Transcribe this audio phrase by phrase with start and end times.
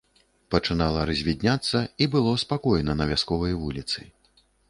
[0.53, 3.99] Пачынала развідняцца, і было спакойна на вясковай вуліцы.